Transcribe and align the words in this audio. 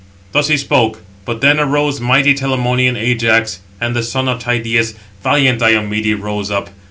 Thus 0.31 0.47
he 0.47 0.57
spoke; 0.57 1.03
but 1.25 1.41
then 1.41 1.59
arose 1.59 2.01
mighty 2.01 2.33
Telamonian 2.33 2.97
Ajax, 2.97 3.59
and 3.79 3.95
the 3.95 4.01
son 4.01 4.27
of 4.27 4.39
Tydeus, 4.39 4.95
valiant 5.23 5.59
Diomede 5.59 6.17
rose 6.17 6.49
up. 6.49 6.71